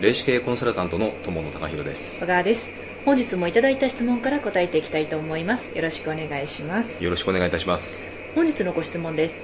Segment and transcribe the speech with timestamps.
[0.00, 2.24] 霊視系コンサルタントの友野貴弘です。
[2.24, 2.70] 小川です。
[3.04, 5.70] 本日もいただいた質問から答えていきたいと思います。
[5.76, 7.04] よろしくお願いします。
[7.04, 8.06] よろしくお願いいたします。
[8.34, 9.34] 本日のご質問です。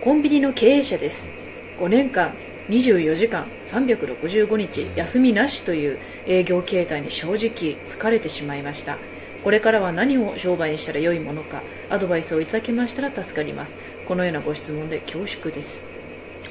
[0.00, 1.30] コンビニの経営者です。
[1.78, 2.34] 5年間
[2.70, 8.98] 24時間365日休みなしという営業形態に正直疲れてしまいました。
[9.44, 13.76] これからは何を商売にしたら良いものかアドバイスをいただけましたら助かります。
[14.08, 15.84] このようなご質問で恐縮です。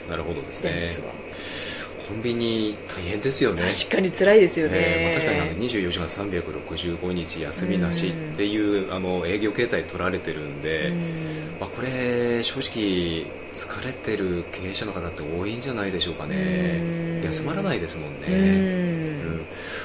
[0.10, 0.90] なるほどですね
[2.14, 3.70] ンビニ大変ですよね。
[3.70, 10.94] 確かに辛いですよね、えーまあ、確かになんか24時間365日休みなしっていうあの営業形態取られてるんで、
[11.60, 17.24] まあ、これ正直疲れてる経営者の方って多いんじゃないでしょうかね。
[17.26, 18.28] 休まらないですもんね。
[19.28, 19.33] うん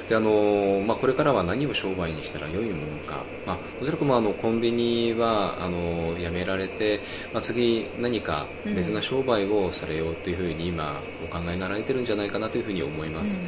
[0.09, 7.01] であのまあ、これからは何を商売にしたら良いものか、まあ、おそらくもあのコンビニはあのやめられて、
[7.35, 13.39] まあ、次何か別な商売をされようというふうに今お考えになられてるんじゃないかなというふうに思います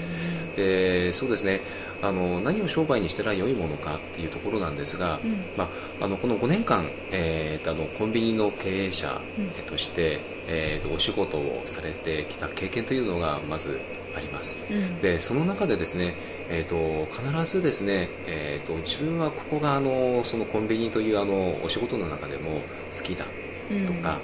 [0.57, 1.61] でそうですね。
[2.03, 5.69] あの何を商売にしたら良いものかっていうところなんですが、うん、ま
[6.01, 9.21] あ、あのこの5年間、えー、とあのコンビニの経営者
[9.66, 13.79] として、うん、えー、とお仕事をされてきた経験というのがまず
[14.16, 16.15] あります、うん、でその中でですね、
[16.49, 22.61] えーと、必ずですね、えーと、自分はここがあのそのコンビニというあのお仕事の中でも
[22.96, 24.21] 好きだとか、うん、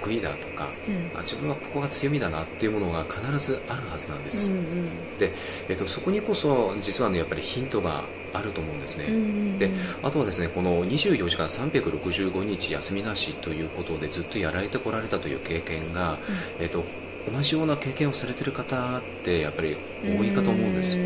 [0.00, 5.32] 得意だとか、うん、自分はここが強みだなっていうものが必ずあるはずなんです、うんうん、で、
[5.68, 9.70] えーと、そこにこそ実はねやっぱりヒントがあると思うんですね、うんうん、で
[10.02, 16.18] あとはですねこの24時間365日休みなしということでずっとやられてこられたという経験が、
[16.58, 16.84] えー、と
[17.30, 20.98] 同じような経験をされている方ってやっぱり多いかと思うんです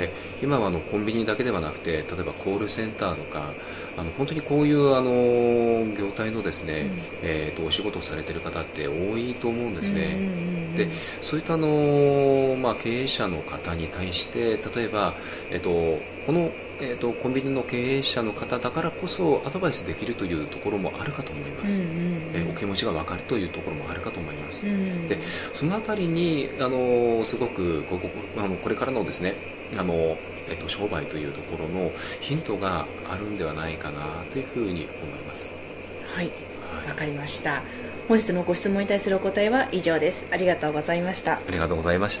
[0.00, 0.10] え
[0.42, 3.52] 今はあのコンビニだけではなくて例えばコールセンターとか
[3.96, 10.50] あの本当にこういうあの業態のですね、うん、えーと、お仕事をされている方って多いと思うんですね。
[10.76, 10.88] で
[11.20, 15.14] そういったあの、まあ、経営者の方に対して例えば、
[15.50, 16.50] えーと、この
[16.82, 22.02] えーと、コンビニの経営者の方だからこそアドバイスできるというところもあるかと思います、うんうんうん、
[22.32, 25.18] えー、お気持ちが分かるというところもあるかと思います、うんうん、で
[25.54, 28.08] そのあたりにあのすごくここ
[28.38, 29.34] あのこれからのですね
[29.76, 30.16] あの、
[30.48, 35.52] えーと、商売というところのヒントがあるんではないかなというふうに思います。
[36.14, 36.26] はい。
[36.26, 36.32] わ、
[36.86, 37.62] はい、かりました。
[38.08, 40.26] 本日のご質問に対するお答えは以上です。
[40.30, 41.34] ありがとうございました。
[41.34, 42.18] ありがとうございました